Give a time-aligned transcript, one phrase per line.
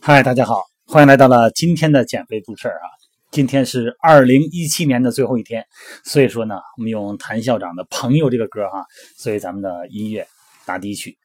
[0.00, 2.86] 嗨，大家好，欢迎来到了今天的减肥故事啊！
[3.32, 5.66] 今天是二零一七年的最后一天，
[6.04, 8.84] 所以说呢，我们用谭校长的《朋友》这个歌哈，
[9.16, 10.24] 作为咱们的音乐
[10.64, 11.18] 打底曲。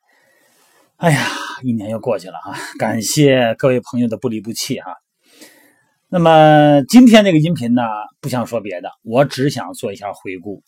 [0.96, 1.28] 哎呀，
[1.62, 4.96] 一年又过去了哈，感谢各位朋友的不离不弃哈。
[6.10, 7.84] 那么今天这个音频呢，
[8.22, 10.64] 不想说别的，我只想做一下回顾。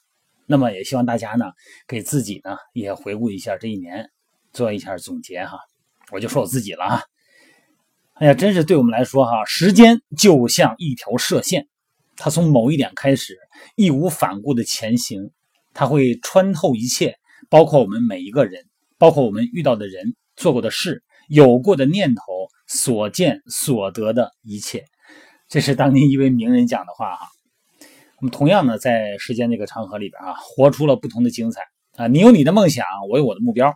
[0.45, 1.45] 那么也希望大家呢，
[1.87, 4.11] 给自己呢也回顾一下这一年，
[4.53, 5.57] 做一下总结哈。
[6.11, 7.01] 我就说我自己了啊。
[8.13, 11.67] 哎呀，真是对我们来说哈，时间就像一条射线，
[12.17, 13.37] 它从某一点开始，
[13.75, 15.31] 义无反顾的前行，
[15.73, 17.17] 它会穿透一切，
[17.49, 18.65] 包括我们每一个人。
[18.97, 22.23] 包括我们遇到的人、做过的事、有过的念头、
[22.67, 24.83] 所见所得的一切，
[25.47, 27.27] 这是当年一位名人讲的话哈。
[28.17, 31.61] 我们同样呢，在时间这个长河里边啊，活出了不同的精彩
[31.95, 32.07] 啊。
[32.07, 33.73] 你有你的梦想，我有我的目标，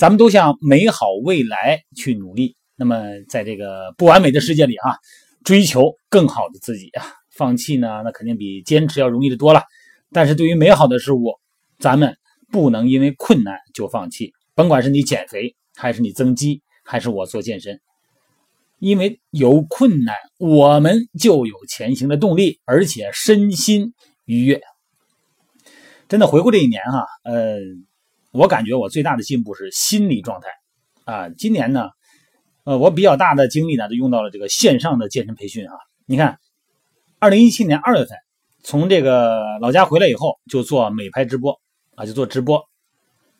[0.00, 2.56] 咱们都向美好未来去努力。
[2.74, 4.96] 那么，在这个不完美的世界里啊，
[5.44, 7.04] 追求更好的自己啊，
[7.36, 9.62] 放弃呢，那肯定比坚持要容易的多了。
[10.10, 11.34] 但是对于美好的事物，
[11.78, 12.16] 咱们
[12.50, 14.32] 不能因为困难就放弃。
[14.54, 17.78] 甭管是你减肥，还是你增肌，还是我做健身，
[18.78, 23.92] 因为有困难，我们就有前行的动力，而且身心
[24.24, 24.62] 愉悦。
[26.08, 27.58] 真的回顾这一年哈，呃，
[28.32, 30.48] 我感觉我最大的进步是心理状态
[31.04, 31.28] 啊。
[31.30, 31.90] 今年呢，
[32.64, 35.72] 呃，我比较大的精力呢都用到了这个线上的健身培训啊。
[36.06, 36.38] 你看，
[37.18, 38.16] 二零一七年二月份
[38.62, 41.60] 从这个老家回来以后，就做美拍直播
[41.96, 42.62] 啊，就做直播。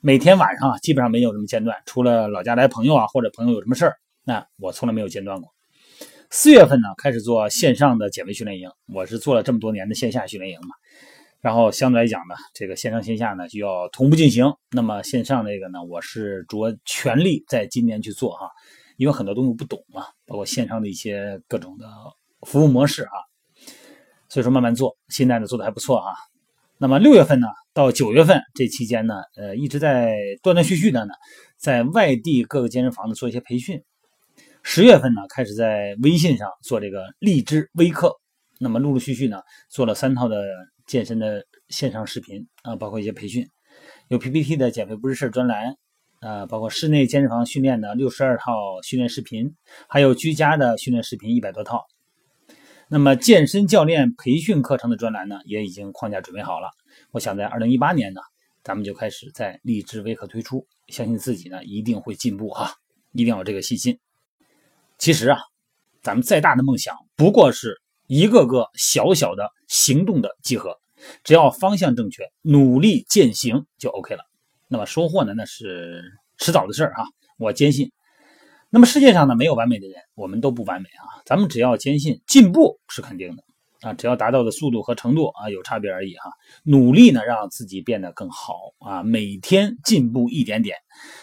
[0.01, 5.53] 每天晚上啊基本上没有什么间断，除了老家来朋友啊，或者朋友有什么事儿，那我从来没有间断过。
[6.31, 10.75] 四月份呢，开始做线上的减肥训练营，我是做了这么多年的线下训练营嘛，
[11.41, 14.53] 然后相对来讲呢，这个线上线下呢就要同步进行。
[14.71, 18.51] 那么线上这个呢，我是着全力在今年去做哈，
[18.97, 21.87] 因为很多东西不懂嘛，包括线上的一些各种的
[22.43, 23.17] 服务模式啊，
[24.29, 26.13] 所以说慢慢做，现在呢做的还不错啊。
[26.77, 27.47] 那么六月份呢？
[27.73, 31.13] 到九月份这期间呢，呃，一直在断断续续的呢，
[31.57, 33.83] 在外地各个健身房呢做一些培训。
[34.63, 38.13] 十月份呢，开始在微信上做这个荔枝微课，
[38.59, 40.43] 那么陆陆续续呢，做了三套的
[40.91, 43.49] 健身的线上视频啊，包括一些培训，
[44.09, 45.77] 有 PPT 的减肥不是事专栏
[46.19, 49.55] 啊，包括室内健身房训练的六十二套训练视频，
[49.89, 51.87] 还有居家的训练视频一百多套。
[52.89, 56.69] 那么健身教练培训课程的专栏呢，也已经框架准备好了。
[57.13, 58.21] 我想在二零一八年呢，
[58.65, 62.75] 咱们就开始在励志微课推出，相信自己呢一定会进步哈，
[63.13, 63.97] 一定要有这个信心。
[64.99, 65.39] 其实啊，
[66.03, 70.81] 咱们再大的梦想，不过是一个个小小的行动的集合，
[71.23, 74.25] 只要方向正确，努力践行就 OK 了。
[74.67, 76.03] 那么收获呢，那是
[76.37, 77.05] 迟早的事儿哈，
[77.39, 77.93] 我坚信。
[78.69, 81.23] 那么世界上呢，没有完美的人，我们都不完美啊。
[81.25, 83.45] 咱们只要坚信进步是肯定的
[83.83, 86.33] 啊，只要达到的速度和程度啊有差别而已哈。
[86.65, 90.79] 努力呢，让自己变得更好啊，每天进步一点点。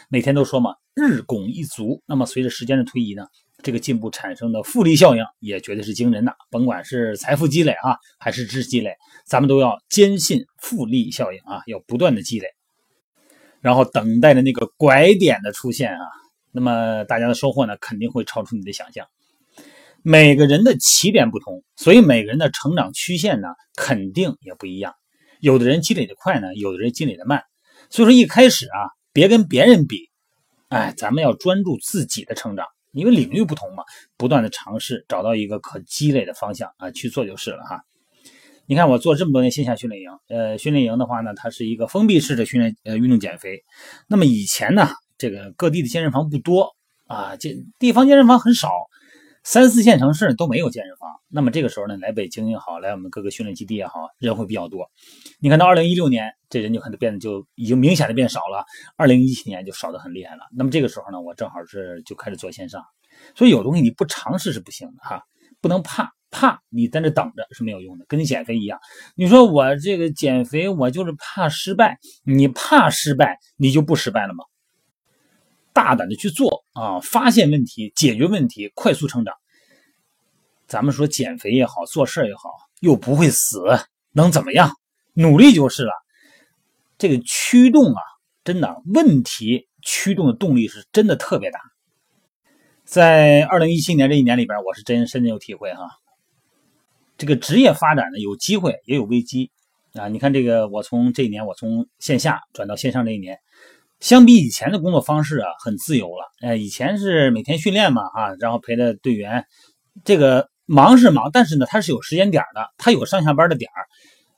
[0.07, 2.01] 每天都说嘛，日拱一卒。
[2.05, 3.27] 那么随着时间的推移呢，
[3.67, 6.33] 这个进步产生的复利效应也绝对是惊人的。
[6.49, 8.95] 甭管是财富积累啊，还是知识积累，
[9.25, 12.47] 咱们都要坚信复利效应啊，要不断的积累，
[13.59, 15.99] 然后等待着那个拐点的出现啊。
[16.53, 19.05] 那么大家的收获呢，肯定会超出你的想象。
[20.01, 24.93] 每个人的起点不同，所以每个人的成长曲线呢，肯定也不一样。
[25.41, 27.43] 有的人积累的快呢，有的人积累的慢。
[27.89, 28.79] 所以说一开始啊，
[29.11, 30.09] 别跟别人比，
[30.69, 33.83] 哎，咱们要专注自己的成长，因为领域不同嘛，
[34.17, 37.81] 不断的尝试，找到一个可积累的方向啊，去做就是了哈。
[38.65, 43.63] 你看我做这么多年线下训练营，呃，训练营的话呢，它是一个封闭式的训练呃运动减肥。
[44.07, 44.89] 那么以前呢？
[45.19, 46.75] 这个各地的健身房不多
[47.07, 48.69] 啊，健地方健身房很少，
[49.49, 51.09] 三四线城市都没有健身房。
[51.29, 54.91] 那么这个时候呢，来北京也好，来我们各个训练基地也好，人会比较多。
[55.39, 58.65] 你看到二零一六年，这人就可能变得就已经明显的变少了。
[58.97, 60.41] 二零一七年就少得很厉害了。
[60.53, 62.83] 那么这个时候呢，我正好是就开始做线上。
[63.35, 65.23] 所以有东西你不尝试是不行的哈，
[65.61, 68.77] 不能怕，怕你在那等着是没有用的，跟你减肥一样。
[69.15, 74.43] 你说我这个减肥，我就是怕失败，你怕失败，你就不失败了吗？
[75.71, 76.99] 大胆的去做啊！
[76.99, 79.33] 发现问题，解决问题，快速成长。
[80.67, 82.51] 咱们说减肥也好，做事也好，
[82.81, 83.63] 又不会死，
[84.11, 84.71] 能怎么样？
[85.13, 85.91] 努力就是了。
[86.99, 88.01] 这个驱动啊，
[88.43, 91.59] 真的，问题驱动的动力是真的特别大。
[92.85, 95.89] 在二零一七年这一年里边，我是真深深有体会哈。
[97.17, 99.49] 这个职业发展呢，有机会也有危机
[99.93, 100.07] 啊。
[100.09, 103.39] 你看这个，我从这一年，我从线下转到线上这一年。
[103.99, 106.25] 相比以前的工作方式啊，很自由了。
[106.41, 109.45] 哎，以前是每天训练嘛，啊，然后陪着队员，
[110.03, 113.87] 这个忙是忙，但是呢，他是有时间点的，他有上下班的点儿。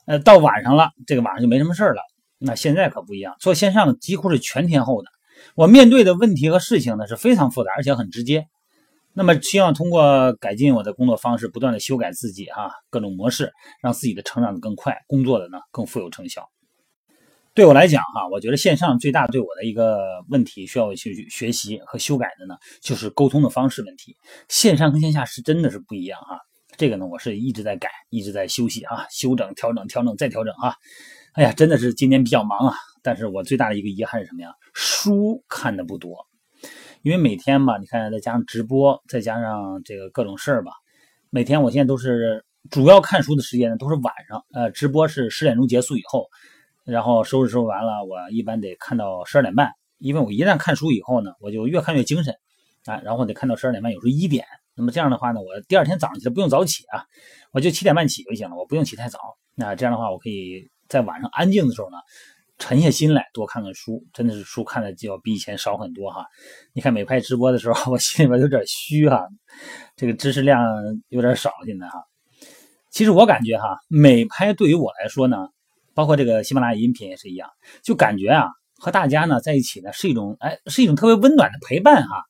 [0.06, 2.00] 呃，到晚上了，这个晚上就没什么事了。
[2.38, 5.08] 那现在可不一样，做线上几乎是全天候的。
[5.54, 8.46] 我面对的问题和事情呢是非常复杂，而且很直接。
[9.12, 13.52] 那么，希望通过改进我的工作方式，不断的修改自己哈，各种模式，
[13.82, 16.48] 让自己的成长的更快，工作的呢更富有成效。
[17.60, 24.16] 对我来讲哈，我觉得线上最大对我的一个问题需要去学习和修改的呢，就是沟通的方式问题。
[24.48, 26.38] 线上跟线下是真的是不一样哈。
[26.78, 30.74] 这个呢，我是一直在改，一直在休息啊，修整、调整、调整再调整啊。
[31.34, 32.74] 哎呀，真的是今年比较忙啊。
[33.02, 34.54] 但是我最大的一个遗憾是什么呀？
[34.72, 36.16] 书看的不多，
[37.02, 40.72] 因为每天吧，你看再加上直播，再加上这个各种事儿吧，
[41.28, 44.42] 每天我现在都是主要看书的时间呢，都是晚上。
[44.54, 46.26] 呃，直播是十点钟结束以后。
[46.90, 52.34] 然后收拾收拾完了，我一般得看到十二点半，因为我一旦看书以后呢，我就越看越精神
[52.84, 54.44] 啊，然后得看到十二点半，有时候一点。
[54.74, 57.04] 那么这样的话呢，我第二天早上起来不用早起啊，
[57.52, 59.20] 我就七点半起就行了，我不用起太早。
[59.54, 61.98] 那这样的话，我可以在晚上安静的时候呢，
[62.58, 66.26] 沉下心来多看看书，真的是书看的就要比以前少很多哈。
[66.72, 69.28] 你看美拍直播的时候，我心里边有点虚哈，
[69.96, 70.60] 这个知识量
[71.08, 72.02] 有点少现在哈。
[72.90, 75.48] 其实我感觉哈，美拍对于我来说呢。
[76.00, 77.46] 包括这个喜马拉雅音频也是一样，
[77.84, 78.46] 就感觉啊，
[78.78, 82.22] 和大家呢在一起呢是一种哎，是一种特别温暖的陪伴哈，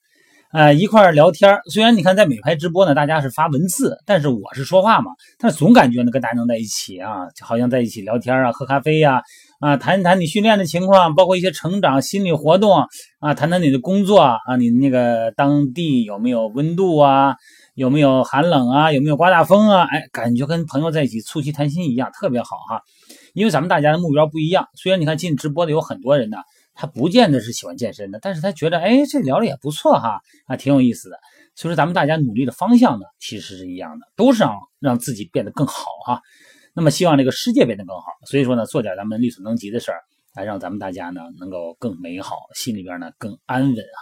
[0.52, 9.22] 呃，一块儿聊天虽然你看在美拍直播呢，大家是发文字，但是我是说话嘛，但是总感觉呢跟大家能在一起啊，就好像在一起聊天啊，喝咖啡呀，
[9.60, 12.84] 啊，谈一谈你训练的情况，包括一些成长心理活动
[13.20, 17.36] 啊，谈谈你的工作啊，你那个当地有没有温度啊，
[17.76, 22.82] 有没有寒冷啊，有没有刮大风啊，哎，感觉跟朋友在一起促膝谈心一样，特别好哈。
[23.34, 26.38] 因为咱们大家的目标不一样，虽然你看进直播的有很多人呢，
[26.74, 31.18] 他不见得是喜欢健身的，但是他觉得哎，这聊的也不错哈，啊，挺有意思的。
[31.54, 36.22] 所以说咱们大家努力的方向呢，其实是一样的，都是让让自己变得更好哈。
[36.72, 40.00] 那么希望这个世界变得更好，所以说呢，做点咱们力所能及的事儿，
[40.34, 44.00] 来让咱们大家呢能够更美好，心里边呢更安稳啊。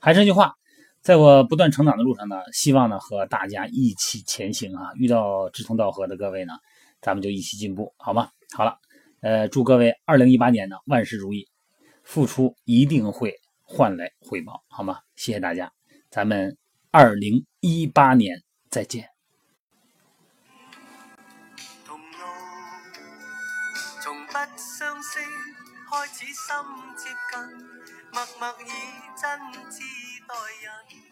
[0.00, 0.54] 还是那句话，
[1.00, 4.90] 在我不断成长的路上呢，希望呢和大家一起前行啊。
[4.96, 6.52] 遇到志同道合的各位呢，
[7.00, 8.28] 咱们就一起进步，好吗？
[8.54, 8.78] 好了，
[9.20, 11.48] 呃，祝各位二零一八年呢万事如意，
[12.04, 15.00] 付出一定会换来回报，好吗？
[15.16, 15.72] 谢谢大家，
[16.10, 16.56] 咱们
[16.90, 19.08] 二零一八年再见。
[24.34, 25.22] 开始心
[26.96, 27.38] 接近，
[28.12, 28.64] 默默以
[29.14, 29.28] 真
[29.70, 29.78] 挚
[30.26, 31.11] 待人。